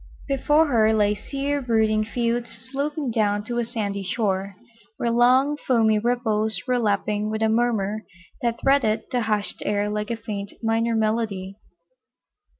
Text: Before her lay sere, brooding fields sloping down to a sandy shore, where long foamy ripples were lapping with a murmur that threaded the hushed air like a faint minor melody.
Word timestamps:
Before 0.27 0.65
her 0.65 0.95
lay 0.95 1.13
sere, 1.13 1.61
brooding 1.61 2.03
fields 2.03 2.49
sloping 2.49 3.11
down 3.11 3.43
to 3.43 3.59
a 3.59 3.63
sandy 3.63 4.01
shore, 4.01 4.55
where 4.97 5.11
long 5.11 5.57
foamy 5.57 5.99
ripples 5.99 6.59
were 6.67 6.79
lapping 6.79 7.29
with 7.29 7.43
a 7.43 7.49
murmur 7.49 8.03
that 8.41 8.59
threaded 8.59 9.03
the 9.11 9.21
hushed 9.21 9.61
air 9.63 9.87
like 9.91 10.09
a 10.09 10.17
faint 10.17 10.53
minor 10.63 10.95
melody. 10.95 11.55